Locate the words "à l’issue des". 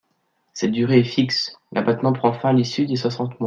2.49-2.95